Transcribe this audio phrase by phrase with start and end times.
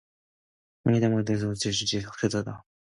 [0.85, 2.63] 안개만 땅에서 올라와 온 지면을 적셨더라